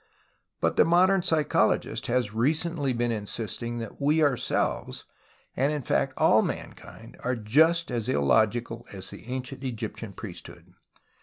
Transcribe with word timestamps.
But 0.61 0.77
the 0.77 0.83
modern 0.83 1.21
psycho 1.21 1.77
logist 1.77 2.07
has 2.07 2.33
recently 2.33 2.91
been 2.91 3.11
insisting 3.11 3.77
that 3.77 4.01
we 4.01 4.23
om 4.23 4.35
selves, 4.35 5.03
and, 5.55 5.71
in 5.71 5.83
fact, 5.83 6.13
all 6.17 6.41
mankind, 6.41 7.17
are 7.19 7.35
just 7.35 7.91
as 7.91 8.09
illogical 8.09 8.87
as 8.91 9.11
the 9.11 9.27
Ancient 9.27 9.63
Egyptian 9.63 10.13
priesthood. 10.13 10.73